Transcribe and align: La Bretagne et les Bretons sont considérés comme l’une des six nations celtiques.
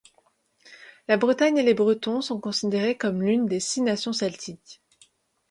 La 1.07 1.15
Bretagne 1.17 1.59
et 1.59 1.61
les 1.61 1.75
Bretons 1.75 2.21
sont 2.21 2.39
considérés 2.39 2.97
comme 2.97 3.21
l’une 3.21 3.45
des 3.45 3.59
six 3.59 3.81
nations 3.81 4.13
celtiques. 4.13 4.81